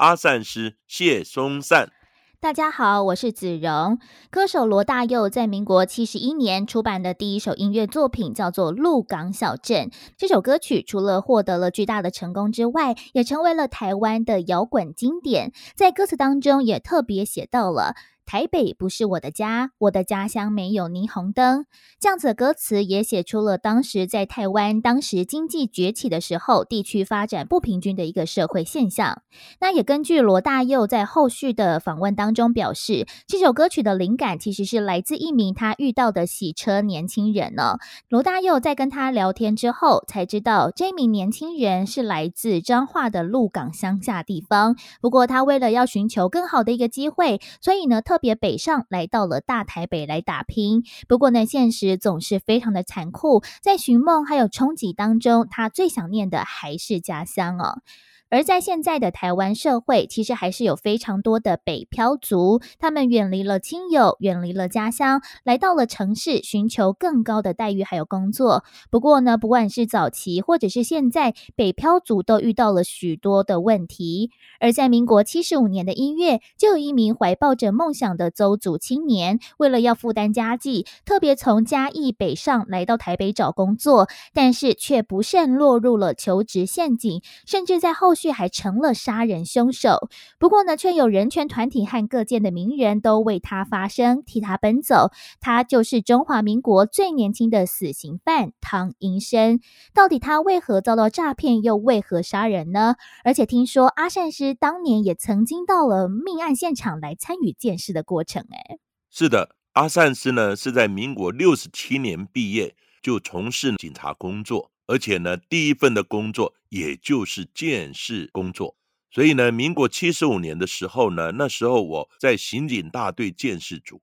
[0.00, 1.92] 阿善师谢松善。
[2.40, 3.98] 大家好，我是子荣。
[4.30, 9.88] 歌手罗大佑在民国七十一年出版的第一首音乐作品叫做《鹿港小镇》。
[10.16, 15.52] 这首歌曲除了获得了巨大的成功之外，也成为了台湾的摇滚经典。
[15.74, 17.94] 在歌词当中也特别写到了。
[18.30, 21.66] 台北不是我的家，我的家乡没有霓虹灯。
[21.98, 29.22] 这样子的歌词也写出了当时在台湾当时经济崛起的时候，地区发展不平均的一个社会现象。
[29.58, 37.78] 那也根据罗大佑在后续的访问当中表示，这首歌曲的灵感其实是来自一名他遇到的洗车年轻人呢。
[38.08, 44.76] 罗大佑在跟他聊天之后，才知道这名年轻人是来自彰化的鹿港乡下地方。
[45.00, 48.19] 不过他为了要寻求更好的一个机会，所以呢特。
[48.20, 57.82] 别北上来到了大台北来打拼，不过呢，现实总是非常的残酷，在寻梦还有憧憬当中，他最想念的还是家乡哦。
[58.30, 68.62] 而在现在的台湾社会，其实还是有非常多的北漂族，他们远离了亲友，远离了家乡，来到了城市，寻求更高的待遇还有工作。
[68.88, 74.30] 不过呢，不管是早期或者是现在，北漂族都遇到了许多的问题。
[74.60, 88.14] 而在民国七十五年的一月，就有一名怀抱着梦想的邹族青年，为了要负担家计，特别从嘉义北上来到台北找工作，但是却不慎落入了求职陷阱，甚至在后。
[88.20, 90.08] 却还成了杀人凶手。
[90.38, 95.10] 不过呢，却有人权团体和各界的名人都为他发声，替他奔走。
[95.40, 99.60] 他就是中华民国最年轻的死刑犯汤英生。
[99.94, 102.96] 到底他为何遭到诈骗，又为何杀人呢？
[103.24, 108.44] 而且听说阿善师当年也曾经到了命案现场来参与见识的过程。
[108.50, 108.78] 哎，
[109.10, 114.70] 是的，阿善师呢是在民国六十七年毕业，就从事警察工作。
[114.90, 118.76] 而且呢，第一份的工作也就是见识工作，
[119.08, 124.02] 所以呢，民国七十五年的时候呢，那时候我在刑警大队见识组，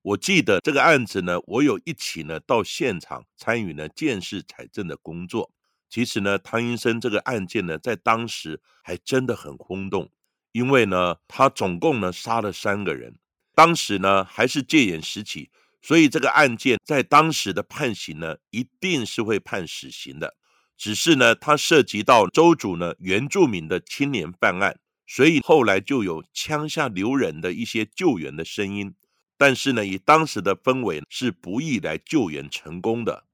[0.00, 5.52] 我记得这个案子呢，我有一起呢到现场参与呢见识采证的工作。
[5.90, 10.10] 其实呢，汤医生这个案件呢，在当时还真的很轰动，
[10.52, 13.18] 因为呢，他总共呢杀了三个人，
[13.54, 15.50] 当时呢还是戒严时期。
[15.80, 20.36] 所以这个案件在当时的判刑呢，一定是会判死刑的。
[20.76, 28.94] 只是呢，它涉及到州主呢原住民的青年犯案，所以后来就有枪下留人的一些救援的声音。
[29.36, 33.24] 但是呢，以当时的氛围是不易来救援成功的。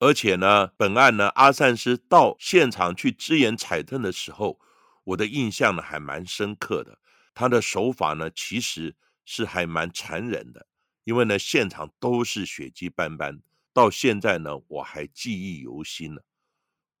[0.00, 4.58] 而且呢，本案呢，阿善师到现场去支援采证的时候，
[5.04, 6.98] 我的印象呢还蛮深刻的。
[7.34, 10.66] 他的手法呢，其实是还蛮残忍的。
[11.10, 13.40] 因为呢，现场都是血迹斑斑，
[13.72, 16.20] 到现在呢，我还记忆犹新呢。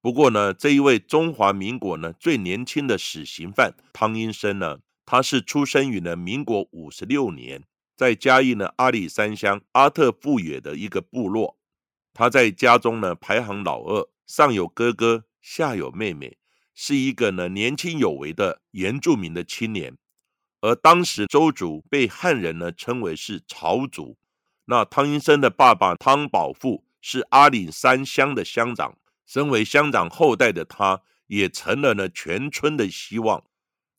[0.00, 7.62] 不过呢，这一位中华民国呢最年轻的死刑犯汤英生呢，他是出生于呢民国五十六年，
[7.96, 11.56] 在嘉义呢阿里山乡阿特富野的一个部落。
[12.12, 16.36] 他在家中呢排行老二，上有哥哥，下有妹妹，
[16.74, 19.96] 是一个呢年轻有为的原住民的青年。
[20.60, 24.18] 而当时周族被汉人呢称为是朝族，
[24.66, 33.42] 那汤英生的爸爸汤宝富是阿里山乡的乡长，身为乡长后代的他，也成了呢全村的希望。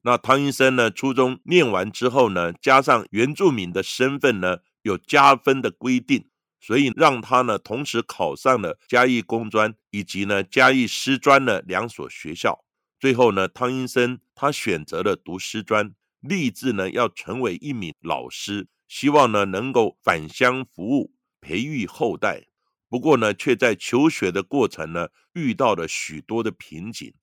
[0.03, 6.27] 那汤英生呢初中念完之后呢，加上原住民的身份呢有加分的规定，
[6.59, 12.63] 所以让他呢同时考上了嘉义工专以及呢嘉义师专的两所学校。
[12.99, 15.95] 最后呢，汤英生他选择了读师专。
[16.21, 22.47] 立志呢要成为一名老师，希望呢能够返乡服务，培育后代。
[22.87, 27.13] 不过呢，却在求学的过程呢遇到了许多的瓶颈。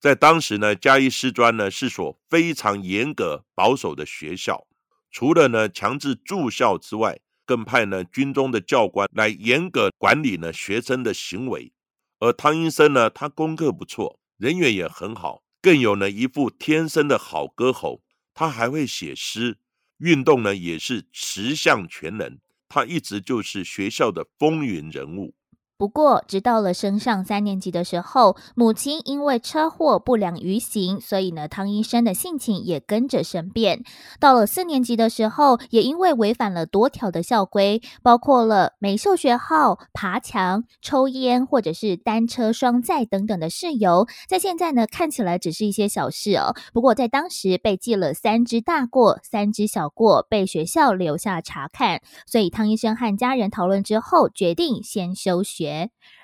[0.00, 4.66] 在当时呢，嘉义师专呢是所非常严格保守的学校，
[5.10, 11.72] 除了呢强制住校之外，更派呢军中的教官来严格管理呢学生的行为。
[12.20, 18.03] 而汤英生呢，他功课不错，人缘也很好，更有呢一副天生的好歌喉。
[18.34, 19.56] 他还会写诗，
[19.98, 22.38] 运动呢也是十项全能。
[22.68, 25.34] 他一直就是学校的风云人物。
[25.76, 33.82] 不过，直到了升上三年级的时候，母亲因为车祸不良于行，所以呢，汤医生的性情也跟着生变。
[34.20, 46.54] 到了四年级的时候，也因为违反了多条的校规，包括了没授学号、爬墙、抽烟或者是单车双载等等的事由，在现在呢看起来只是一些小事哦。
[46.72, 52.00] 不过在当时被记了三只大过，三只小过，被学校留下查看。
[52.26, 55.63] 所以汤医生和家人讨论之后，决定先休学。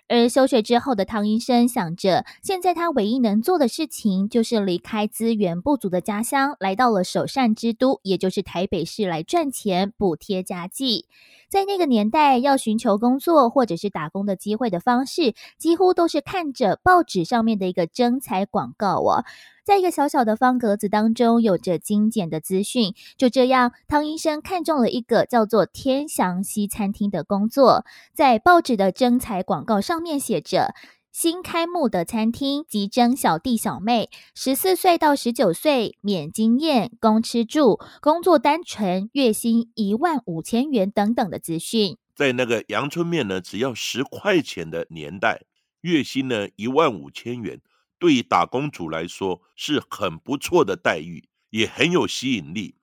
[0.08, 11.06] 而休学之后的汤医生想着，现在他唯一能做的事情就是离开资源不足的家乡，来到了首善之都，也就是台北市来赚钱补贴家计。
[11.48, 19.24] 在那个年代，要寻求工作或者是打工的机会的方式，几乎都是看着报纸上面的一个征才广告哦。
[19.64, 22.94] 在一个小小的方格子当中，有着精简的资讯。
[23.16, 27.84] 就这样，汤医生看中了一个叫做“天祥西餐厅”的工作。
[28.12, 30.74] 在报纸的征才广告上面写着
[31.12, 45.42] ：“新开幕的餐厅，急征小弟小妹，十四岁到十九岁，免经验，供吃住，工作单纯，月薪一万五千元等等的资讯。”在那个阳春面呢，只要十块钱的年代，
[45.80, 47.60] 月薪呢一万五千元。
[48.00, 52.76] 对于打工族来说是很不错的待遇，也很有吸引力。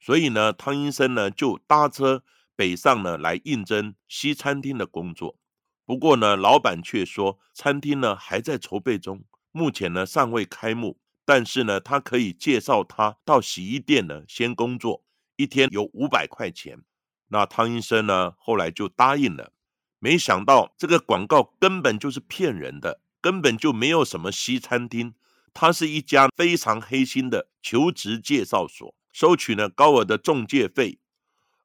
[0.00, 2.24] 所以呢，汤医生呢就搭车
[2.56, 5.38] 北上呢来应征西餐厅的工作。
[5.84, 10.98] 不过呢，老板却说餐厅呢还在筹备中，目前呢尚未开幕。
[11.24, 15.04] 但是呢，他可以介绍他到洗衣店呢先工作，
[15.36, 16.82] 一天有五百块钱。
[17.28, 19.52] 那汤医生呢后来就答应了。
[19.98, 23.01] 没想到这个广告根本就是骗人的。
[23.22, 25.14] 根本就没有什么西餐厅，
[25.54, 30.98] 它是一家非常黑心的求职介绍所，收取呢高额的中介费。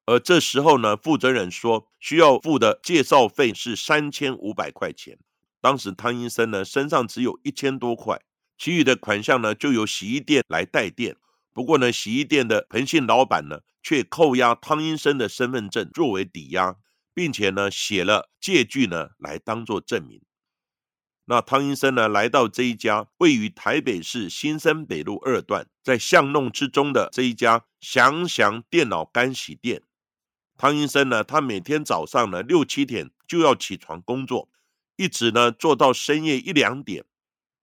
[0.06, 5.18] 而这时候呢，负责人说需要付的介绍费是三千五百块钱。
[5.60, 8.22] 当时汤医生呢身上只有一千多块，
[8.56, 11.16] 其余的款项呢就由洗衣店来代垫。
[11.52, 16.76] 不过呢，洗衣店的彭姓老板呢却扣押汤医生的身份证作为抵押，
[17.12, 20.22] 并且呢写了借据呢来当做证明。
[21.30, 29.82] 那汤医生呢，来到这一家位于台北市新生北路二段，在巷弄之中的这一家祥祥电脑干洗店。
[30.56, 34.48] 汤医生呢，他每天早上呢六七点就要起床工作，
[34.96, 37.04] 一直呢做到深夜一两点，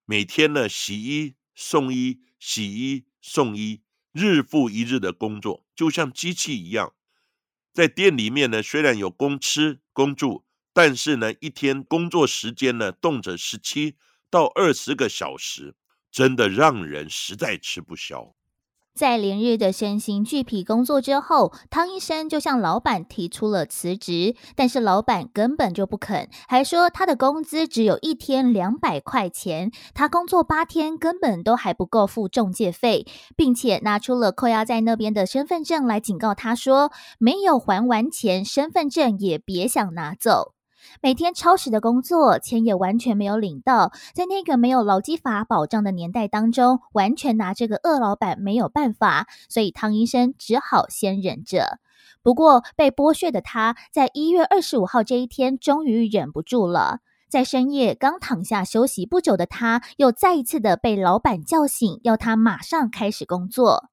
[0.05, 6.93] 每天呢洗衣送衣，洗衣送衣，日复一日的工作，就像机器一样。
[7.73, 10.44] 在店里面呢，虽然有供吃供住。
[10.75, 13.95] 但是呢，一天工作时间呢，动辄十七
[14.29, 15.73] 到二十个小时，
[16.11, 18.35] 真的让人实在吃不消。
[18.93, 33.05] 在连日的身心俱疲工作之后，汤医生就向老板提出了辞职，但是老板根本就不肯，还说他的工资只有一天两百块钱，他工作八天根本都还不够付中介费，
[33.37, 40.54] 并且拿出了扣押在那边的身份证来警告他说，没有还完钱，身份证也别想拿走。
[41.01, 43.91] 每天超时的工作，钱也完全没有领到。
[44.13, 51.79] 在那个没有劳基法保障的年代当中，完全拿这个恶老板没有办法，所以汤医生只好先忍着。
[52.21, 56.99] 不过，被剥削的他，在一月二十五号这一天，终于忍不住了。
[57.29, 63.89] 在深夜刚躺下休息不久的他，又再一次的被老板叫醒，要他马上开始工作。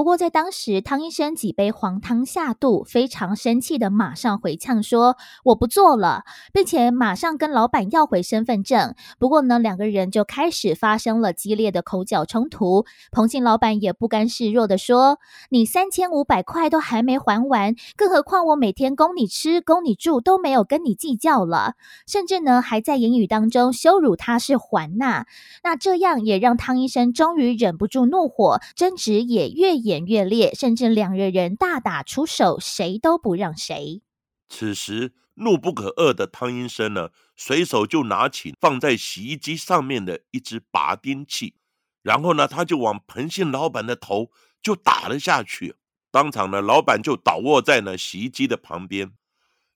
[0.00, 6.22] 不过，在当时，汤医生几杯黄汤下肚，非常生气的马上回呛说：“我不做了，
[6.54, 12.86] 并且马上跟老板要回身份证。”不过呢，两个人就开始发生了激烈的口角冲突。
[13.12, 15.18] 彭姓老板也不甘示弱的说
[15.52, 21.74] ：“你三千五百块都还没还完，更何况我每天供你吃、供你住都没有跟你计较了，
[22.06, 25.26] 甚至呢还在言语当中羞辱他是还纳。
[25.62, 29.89] 那这样也让汤医生终于忍不住怒火，争执也越演。
[29.90, 34.02] 演越烈，甚至两个人大打出手，谁都不让谁。
[34.48, 41.54] 此时怒不可遏的汤医生呢，随手就拿起放在洗衣机上面的一只拔钉器，
[42.02, 44.30] 然后呢，他就往彭姓老板的头
[44.62, 45.74] 就打了下去。
[46.12, 49.12] 当场呢，老板就倒卧在呢洗衣机的旁边。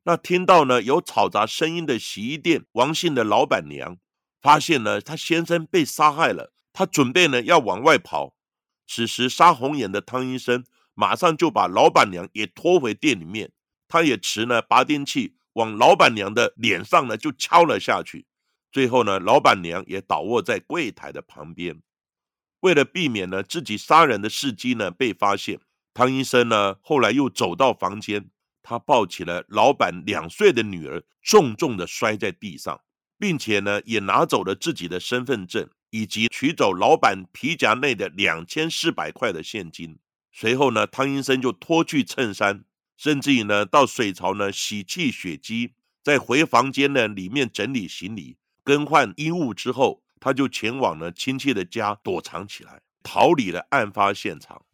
[0.04, 3.97] 那听到呢有嘈杂声音的洗衣店王姓的老板娘，
[4.40, 8.34] 发现呢他先生被杀害了，他准备呢要往外跑。
[8.87, 10.64] 此时，杀红眼的汤医生
[10.95, 13.50] 马上就把老板娘也拖回店里面，
[13.88, 18.26] 他也持呢拔钉器往老板娘的脸上呢就敲了下去。
[18.71, 21.81] 最后呢，老板娘也倒卧在柜台的旁边。
[22.61, 25.61] 为了避免呢自己杀人的事迹呢被发现，
[25.93, 28.31] 汤医生呢后来又走到房间，
[28.62, 32.81] 他抱起了老板两岁的女儿，重重的摔在地上，
[33.19, 40.00] 并且呢，也拿走了自己的身份证，以及取走老板皮夹内的两千四百块的现金。
[40.32, 42.64] 随后呢，汤医生就脱去衬衫，
[42.96, 54.64] 甚至于呢，到水槽呢洗去血迹，在回房间呢里面整理行李、更换衣物之后，他就前往了亲戚的家躲藏起来，逃离了案发现场。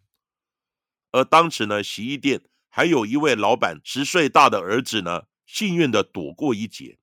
[1.13, 2.41] 而当时呢，洗衣店。
[2.73, 7.00] 还有一位老板十岁大的儿子呢，幸运的躲过一劫。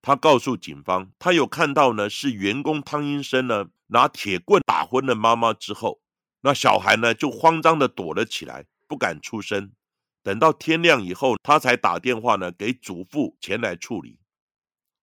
[0.00, 6.00] 他告诉警方，他有看到呢，是员工汤英生呢拿铁棍打昏了妈妈之后，
[6.42, 9.72] 那小孩呢就慌张的躲了起来，不敢出声。
[10.22, 14.18] 等到天亮以后，他才打电话呢给祖父前来处理。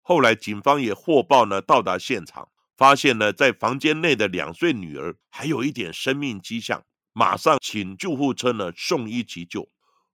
[0.02, 9.70] 后来警方也获报呢到达现场，发现呢在房间内的两岁女儿还有一点生命迹象，马上请救护车呢送医急救。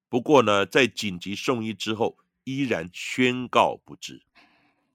[0.10, 4.24] 不过呢，在紧急送医之后，依然宣告不治。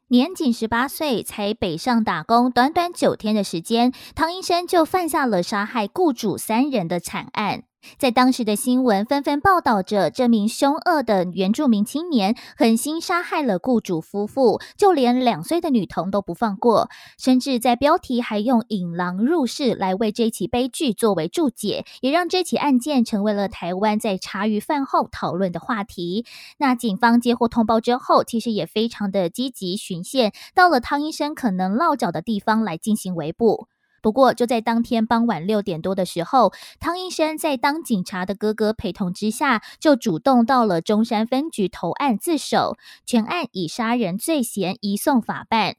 [0.08, 7.64] 年仅十八岁，才北上打工，短短九天的时间，唐医生就犯下了杀害雇主三人的惨案。
[7.98, 26.26] 在当时的新闻纷纷报道着，这名凶恶的原住民青年狠心杀害了雇主夫妇，就连两岁的女童都不放过，甚至在标题还用“引狼入室”来为这起悲剧作为注解，也让这起案件成为了台湾在茶余饭后讨论的话题。
[26.58, 33.68] 那警方接获通报之后，其实也非常的积极巡线，到了汤医生可能落脚的地方来进行围捕。
[34.06, 45.74] 不过，就在当天傍晚六点多的时候，汤医生在当警察的哥哥陪同之下，就主动到了中山分局投案自首，全案以杀人罪嫌移送法办。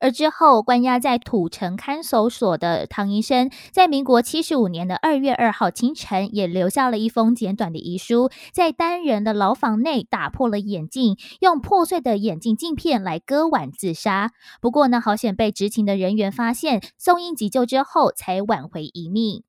[0.00, 14.32] 而之后关押在土城看守所的唐医生，在民国七十五年的二月二号清晨，也留下了一封简短的遗书，在单人的牢房内打破了眼镜，用破碎的眼镜镜片来割腕自杀。
[14.60, 19.47] 不过呢，好险被执勤的人员发现，送医急救之后，才挽回一命。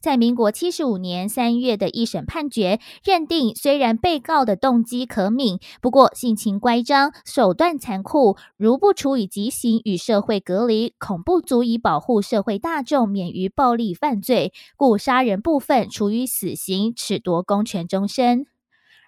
[0.00, 18.46] 在民国七十五年三月的一审判决认定，虽然被告的动机可悯，不过性情乖张、手段残酷，如不处以极刑与社会隔离，恐不足以保护社会大众免于暴力犯罪，故杀人部分处以死刑，褫夺公权终身。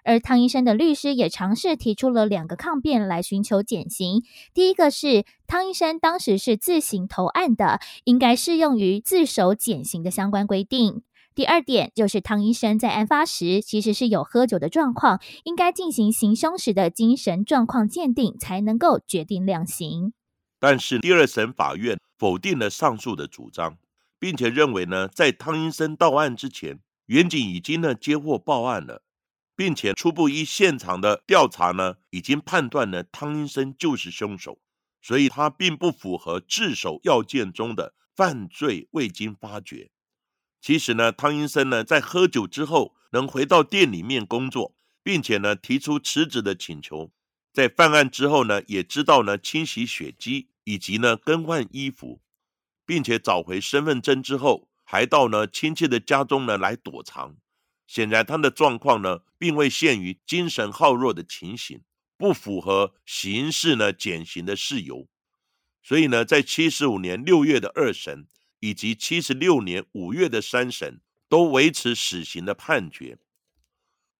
[0.03, 4.23] 而汤医生的律师也尝试提出了两个抗辩来寻求减刑。
[4.53, 11.03] 第一个是汤医生当时是自行投案的，应该适用于自首减刑的相关规定。
[11.35, 20.11] 第二点就是汤医生在案发时其实是有喝酒的状况，应该进行行凶时的精神状况鉴定，才能够决定量刑。
[20.59, 23.77] 但是第二审法院否定了上述的主张，
[24.19, 29.03] 并且认为呢，在汤医生到案之前，远警已经呢接获报案了。
[29.59, 34.61] 并且初步依现场的调查呢，已经判断呢汤医生就是凶手，
[35.01, 39.91] 所以他并不符合自首要件中的犯罪未经发觉。
[40.61, 47.11] 其实呢，汤医生呢在喝酒之后能回到店里面工作，并且呢提出辞职的请求，
[47.51, 52.21] 在犯案之后呢也知道呢清洗血迹以及呢更换衣服，
[52.85, 57.35] 并且找回身份证之后，还到呢亲戚的家中呢来躲藏。
[57.89, 61.81] 显然，他的状况呢，并未限于精神好弱的情形，
[62.19, 65.07] 不符合刑事呢减刑的事由。
[65.81, 68.27] 所以呢，在七十五年六月的二审
[68.59, 73.17] 以及七十六年五月的三审，都维持死刑的判决。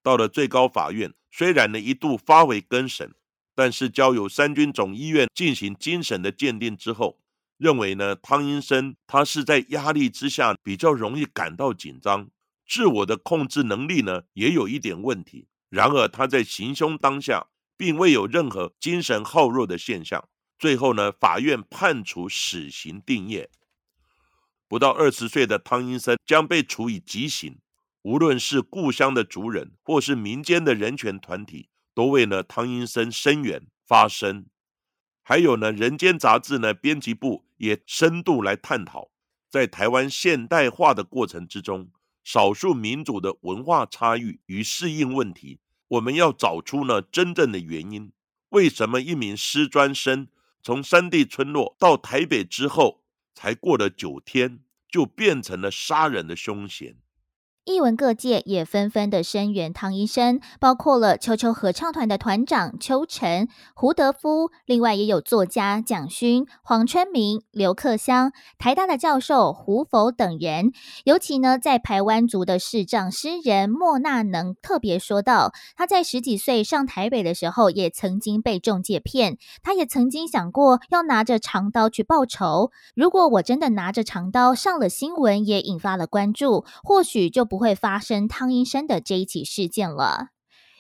[0.02, 3.14] 到了最高法院，虽然呢一度发回更审，
[3.54, 7.20] 但是交由三军总医院进行精神的鉴定之后，
[7.58, 12.32] 认为呢汤英生他是在压力之下比较容易感到紧张。
[12.70, 15.48] 自我的控制能力呢，也有一点问题。
[15.70, 20.30] 然而他在行凶当下，并未有任何精神好弱的现象。
[20.60, 23.48] 最后呢，法院判处死刑定谳。
[24.68, 27.58] 不到二十岁的汤英生将被处以极刑。
[28.04, 34.46] 无论是故乡的族人，或是民间的人权团体，都为呢汤英生声援发声。
[35.24, 39.10] 还有呢，《人间》杂志呢编辑部也深度来探讨，
[39.50, 41.90] 在台湾现代化的过程之中。
[42.32, 45.58] 少数民族的文化差异与适应问题，
[45.88, 48.12] 我们要找出呢真正的原因。
[48.50, 50.28] 为什么一名师专生
[50.62, 53.02] 从山地村落到台北之后，
[53.34, 56.98] 才过了九天，就变成了杀人的凶嫌？
[57.66, 70.72] 艺文各界也纷纷的声援汤医生，包括了秋秋合唱团的团长邱晨、胡德夫，另外也有作家蒋勋、黄春明、刘克湘、台大的教授胡否等人。
[71.04, 82.72] 尤其呢，在台湾族的视障诗人莫纳能特别说到，他在十几岁上台北的时候，也曾经被中介骗，他也曾经想过要拿着长刀去报仇。
[82.96, 87.59] 如果我真的拿着长刀上了新闻，也引发了关注，或许就不。
[87.60, 90.30] 会发生汤医生的这一起事件了，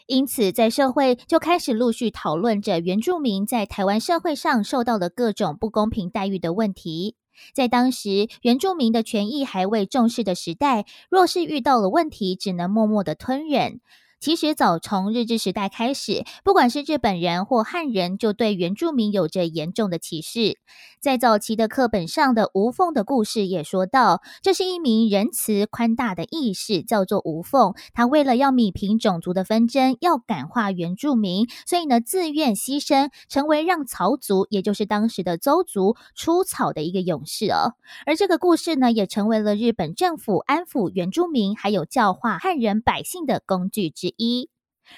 [0.07, 7.15] 因此在社会就开始陆续讨论着原住民在台湾社会上受到的各种不公平待遇的问题。
[7.53, 13.79] 在当时原住民的权益还未重视的时代，若是遇到了问题，只能默默的吞忍。
[14.19, 20.57] 其实早从日治时代开始，不管是日本人或汉人，就对原住民有着严重的歧视。
[20.99, 27.73] 在早期的课本上的吴凤的故事也说到，这是一名仁慈宽大的义士，叫做吴凤。
[27.93, 37.75] 他为了要米平种族的纷争，要感化原住民，所以呢自愿牺牲，成为让曹族，也就是当时的邹族出草的一个勇士哦。
[38.05, 44.49] 而这个故事呢，也成为了日本政府安抚原住民，还有教化汉人百姓的工具之一。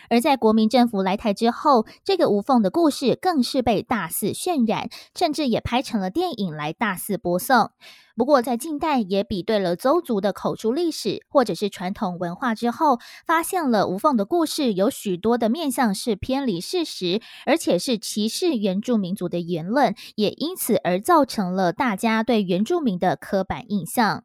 [0.10, 7.72] 而在国民政府来台之后，这个无缝的故事更是被大肆渲染，甚至也拍成了电影来大肆播送。
[8.16, 24.24] 不过，在近代也比对了邹族的口述历史或者是传统文化之后，发现了无缝的故事有许多的面向是偏离事实，而且是歧视原住民族的言论，也因此而造成了大家对原住民的刻板印象。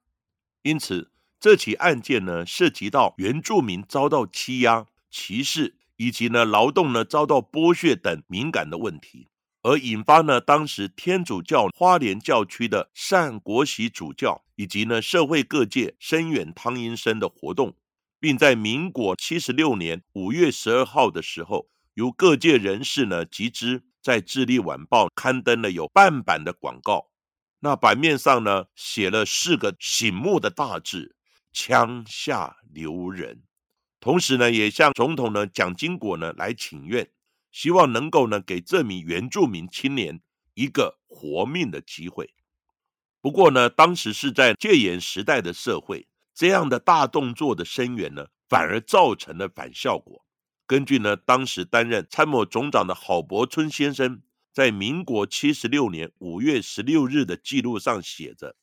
[0.63, 1.11] 因此，
[1.47, 4.85] 这起案件呢，涉及到原住民遭到欺压。
[5.13, 9.29] 歧视以及呢劳动呢遭到剥削等敏感的问题，
[9.63, 17.77] 而引发呢当时天主教花莲教区的善国喜主教以及呢社会各界声援汤阴生的活动，
[18.19, 27.11] 并在民国七十六年五月十二号的时候，由各界人士呢集资在《智利晚报》刊登了有半版的广告，
[27.61, 31.15] 那版面上呢写了四个醒目的大字：
[31.59, 33.43] 枪下留人。
[33.99, 37.11] 同时呢，也向总统呢蒋经国呢来请愿，
[37.51, 40.21] 希望能够呢给这名原住民青年
[40.53, 42.35] 一个活命的机会。
[43.23, 50.27] 不过呢，当时是在戒严时代的社会，这样的大动作的声援呢，反而造成了反效果。
[50.67, 54.21] 根据呢当时担任参谋总长的郝柏村先生
[54.53, 58.55] 在民国七十六年五月十六日的记录上写着：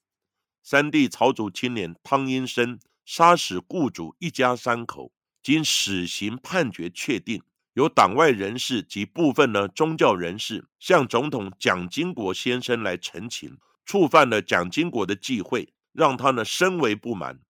[0.63, 5.11] 三地草族青年汤英生杀死雇主一家三口。
[5.43, 17.41] 经死刑判决确定，由党外人士及部分呢宗教人士向总统蒋经国先生来陈情，触犯了蒋经国的忌讳，让他呢深为不满。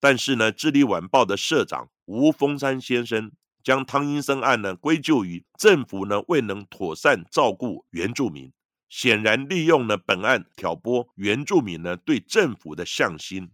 [0.00, 3.30] 但是呢，《智利晚报》的社长吴峰山先生
[3.62, 8.50] 将汤英生案呢归咎于政府呢未能妥善照顾原住民，
[8.88, 13.50] 显然利用了本案挑拨原住民呢对政府的向心。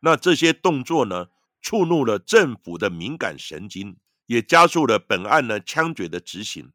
[0.00, 1.28] 那这些动作呢？
[1.64, 3.96] 触怒了政府的敏感神经，
[4.26, 6.72] 也加速了本案呢枪决的执行。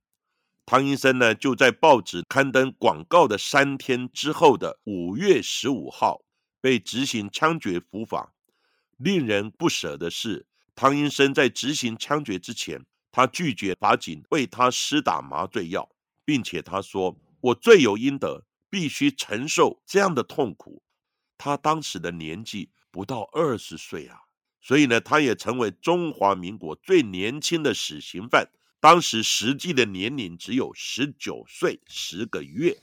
[0.66, 6.22] 汤医生呢就在报纸刊登广告的三天之后的五月十五号
[6.62, 8.34] 被执行枪决伏法。
[8.96, 15.90] 令人不舍的是，汤医生在执行枪决之前，他拒绝法警为他施打麻醉药，
[16.24, 20.82] 并且他说：“我罪有应得，必须承受这样的痛苦。”
[21.38, 24.22] 他当时的年纪不到二十岁啊。
[24.60, 28.50] 所以呢，他也成为中华民国最年轻的死刑犯，
[28.82, 32.78] 当时实际的年龄只有十九岁十个月。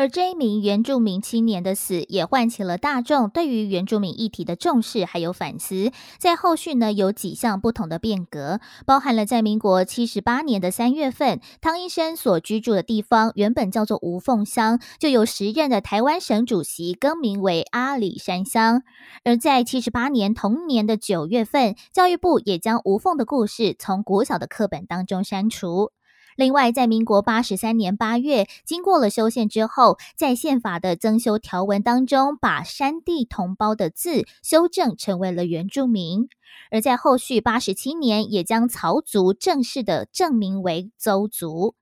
[0.00, 5.92] 而这一名原住民青年的死，也唤起了大众对于原住民议题的重视，还有反思。
[6.16, 18.82] 在后续呢，有几项不同的变革，包含了在民国七十八年的三月份，汤医生所居住的地方原本叫做吴凤乡，就由时任的台湾省主席更名为阿里山乡。
[19.24, 25.92] 而在七十八年同年的九月份，教育部也将吴凤的故事从国小的课本当中删除。
[26.40, 36.28] 另外，在民国八十三年八月，经过了修宪之后，在宪法的增修条文当中，把山地同胞的字修正成为了原住民；
[36.70, 41.74] 而在后续八十七年，也将曹族正式的证明为邹族。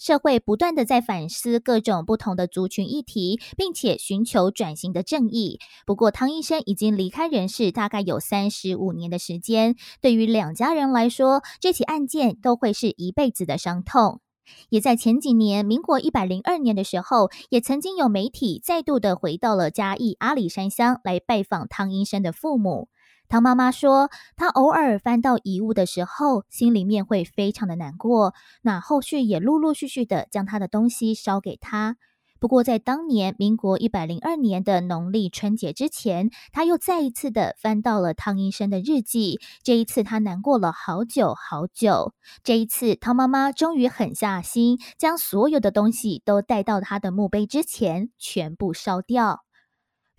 [0.00, 5.58] 社会不断的在反思各种不同的族群议题，并且寻求转型的正义。
[5.84, 9.76] 不过，汤医生已经离开人世，大概有三十五年的时间。
[10.00, 14.22] 对于两家人来说，这起案件都会是一辈子的伤痛。
[14.70, 22.88] 也在前几年，民国一百零二年的时候，也曾经有媒体再度的回到了嘉义阿里山乡来拜访汤医生的父母。
[23.30, 28.34] 汤妈妈说，她偶尔翻到遗物的时候，心里面会非常的难过。
[28.60, 31.96] 那后续也陆陆续续的将她的东西烧给她。
[32.40, 39.38] 不过，在当年民国一百零二年的农历春节之前，他又再一次的翻到了汤医生的日记。
[39.62, 42.14] 这一次，他难过了好久好久。
[42.42, 49.44] 这一次，汤妈妈终于狠下心，将所有的东西都带到他的墓碑之前，全部烧掉。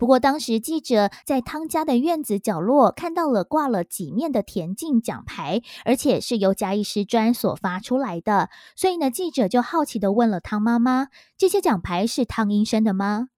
[0.02, 11.06] 不过，当时记者在汤家的院子角落看到了挂了几面的田径奖牌，而且是由嘉义师专所发出来的，所以呢，记者就好奇的问了汤妈妈
[11.38, 13.28] ：“这些奖牌是汤医生的吗？”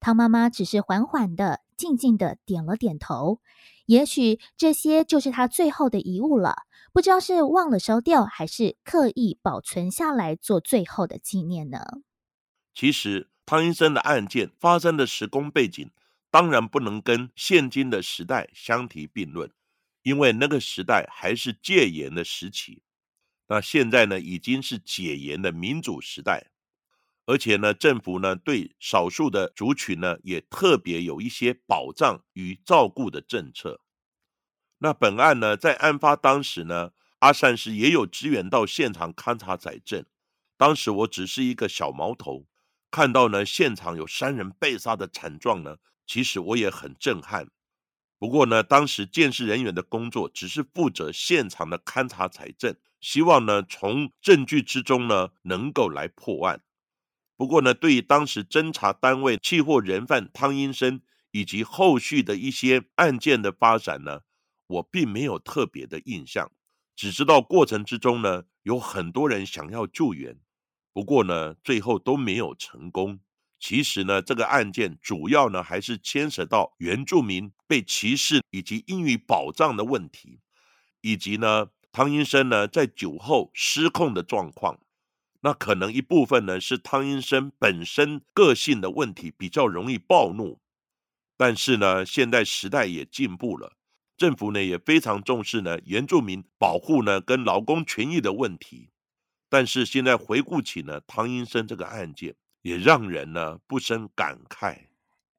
[0.00, 3.38] 汤妈妈只是缓缓的、静静的点了点头。
[3.86, 11.78] 也许这些就是他最后的遗物了，不知道是忘了烧掉，还是刻意保存下来做最后的纪念呢？
[12.74, 15.88] 其实，汤医生的案件发生的时空背景。
[16.30, 19.50] 当然不能跟现今的时代相提并论，
[20.02, 22.82] 因为那个时代还是戒严的时期。
[23.48, 26.50] 那现在呢，已经是解严的民主时代，
[27.24, 33.80] 而且呢，政府呢对少数的族群呢也特别有一些保障与照顾的政策。
[34.80, 40.04] 那本案呢，在案发当时呢，阿善师也有支援到现场勘查载证。
[40.56, 42.47] 当时我只是一个小毛头，
[42.90, 45.76] 看到呢现场有三人被杀的惨状呢。
[46.06, 47.50] 其实我也很震撼，
[48.18, 56.62] 不过呢，当时监视人员的工作只是负责现场的勘查财政，希望呢从证据之中呢能够来破案。
[57.36, 64.22] 不过呢，对于当时侦查单位弃获人犯汤英生以及后续的一些案件的发展呢，
[64.66, 66.50] 我并没有特别的印象，
[66.96, 70.40] 只知道过程之中呢有很多人想要救援，
[70.98, 73.20] 不过呢最后都没有成功。
[73.60, 80.40] 其实呢，这个案件主要呢还是牵涉到原住民被歧视以及英语保障的问题，
[81.00, 84.80] 以及呢汤医生呢在酒后失控的状况。
[85.42, 90.58] 那可能一部分呢是汤医生本身个性的问题，比较容易暴怒。
[91.36, 93.74] 但是呢，现在时代也进步了，
[94.16, 98.90] 政府呢也非常重视呢原住民保护呢跟劳工权益的问题。
[99.48, 102.34] 但是现在回顾起呢汤英生这个案件。
[102.62, 104.88] 也让人呢不生感慨。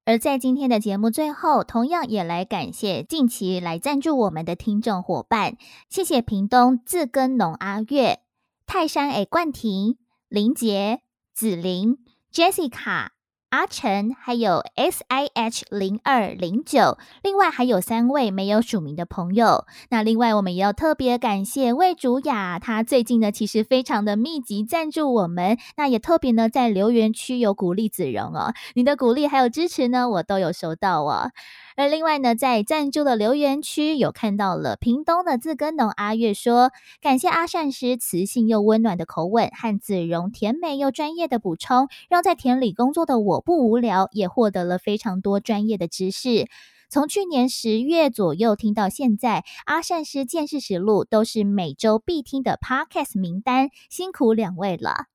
[0.05, 5.57] 而在今天的节目最后，同样也来感谢近期来赞助我们的听众伙伴，
[5.89, 8.21] 谢谢屏东自耕农阿月、
[8.65, 9.97] 泰山 A 冠廷、
[10.29, 11.01] 林杰、
[11.33, 11.99] 子玲、
[12.31, 13.09] Jessica。
[13.49, 19.65] 阿成，还有 S I H 零二零九，另外还有三位没有署名的朋友。
[19.89, 31.31] 那另外我们也要特别感谢魏竹雅，她最近呢其实非常的密集赞助我们，那也特别呢在留言区有鼓励子荣哦，你的鼓励还有支持呢，我都有收到哦。
[31.79, 46.49] 而另外呢，在赞助的留言区有看到了屏东的自耕农阿月说，感谢阿善师磁性又温暖的口吻和子荣甜美又专业的补充，让在田里工作的我不无聊，也获得了非常多专业的知识。
[46.89, 55.05] 从去年十月左右听到现在，阿善师见识实录都是每周必听的 podcast 名单，辛苦两位了。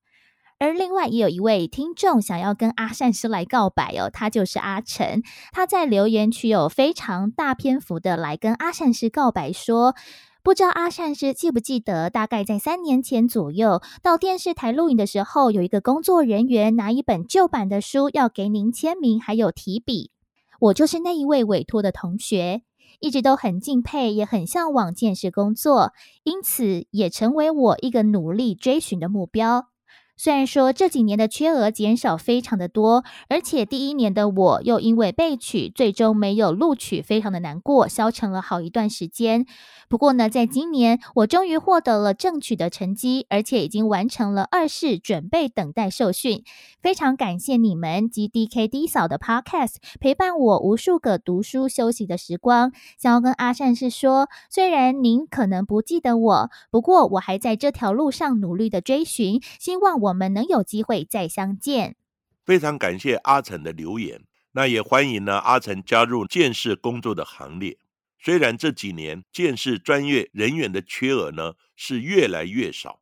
[0.58, 5.22] 而另外也有一位听众想要跟阿善师来告白哦，他就是阿成。
[5.52, 9.94] 他在留言区有非常大篇幅的来跟阿善师告白，说
[10.42, 20.10] 不知道阿善师记不记得，大概在三年前左右到电视台录影的时候，有一个工作人员拿一本旧版的书要给您签名，还有提笔。
[20.60, 22.62] 我就是那一位委托的同学，
[23.00, 29.66] 一直都很敬佩，也很向往见识工作，因此也成为我一个努力追寻的目标。
[30.16, 39.44] 虽然说这几年的缺额减少非常的多，而且第一年的我又因为被取最终没有录取，非常的难过，消沉了好一段时间。
[39.88, 46.44] 不过呢，在今年我终于获得了正取的成绩，而且已经完成了二试，准备等待受训。
[46.80, 52.72] 非常感谢你们及 D K D 嫂的 Podcast 陪伴我无数个读书休息的时光。
[52.98, 60.03] 想要跟阿善是说，虽然您可能不记得我，不过我还在这条路上努力的追寻，希望。
[60.04, 61.96] 我们能有机会再相见。
[62.44, 67.78] 非常感谢阿成的留言，那也欢迎呢阿成加入建视工作的行列。
[68.18, 73.00] 虽然这几年建视专业人员的缺额呢是越来越少，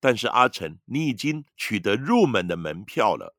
[0.00, 3.36] 但是阿成你已经取得入门的门票了。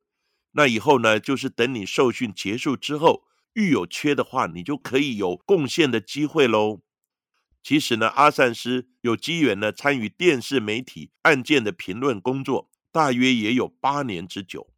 [0.51, 3.23] 那以后呢，就是等你受训结束之后，
[3.54, 6.82] 遇有缺的话，你就可以有贡献的机会喽。
[7.62, 12.69] 其实呢，阿善师有机缘呢参与电视媒体案件的评论工作。
[12.95, 14.71] 大约也有八年之久，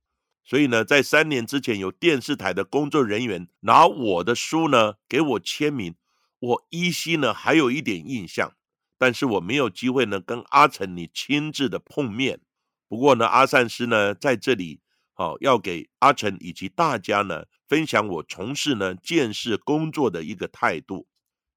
[0.44, 5.94] 所以呢，在三年之前，有电视台的工作人员拿我的书呢给我签名，
[6.40, 8.56] 我依稀呢还有一点印象，
[8.98, 12.42] 但是我没有机会呢跟阿成你亲自的碰面。
[12.88, 14.82] 不过呢，阿善师呢在这里，
[15.14, 21.08] 好要给阿成以及大家呢分享我从事呢建设工作的一个态度，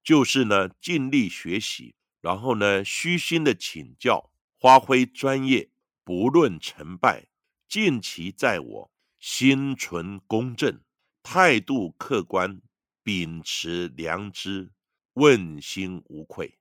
[0.03, 5.70] 就是呢尽力学习，然后呢虚心的请教，发挥专业，
[6.03, 7.27] 不论成败，
[7.67, 10.79] 尽其在我，心存公正，
[11.23, 12.61] 态度客观，
[13.03, 14.71] 秉持良知，
[15.13, 16.57] 问心无愧。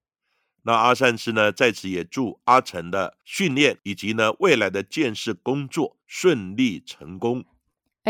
[0.62, 7.44] 那阿善师呢，在此也祝阿成的训练以及呢未来的建设工作顺利成功。